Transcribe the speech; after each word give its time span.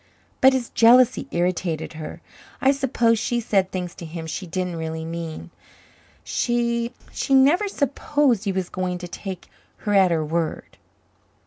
But 0.41 0.53
his 0.53 0.71
jealousy 0.71 1.27
irritated 1.29 1.93
her. 1.93 2.21
I 2.59 2.71
suppose 2.71 3.19
she 3.19 3.39
said 3.39 3.69
things 3.69 3.93
to 3.93 4.05
him 4.07 4.25
she 4.25 4.47
didn't 4.47 4.77
really 4.77 5.05
mean. 5.05 5.51
She 6.23 6.91
she 7.11 7.35
never 7.35 7.67
supposed 7.67 8.45
he 8.45 8.51
was 8.51 8.67
going 8.69 8.97
to 8.97 9.07
take 9.07 9.47
her 9.85 9.93
at 9.93 10.09
her 10.09 10.25
word." 10.25 10.79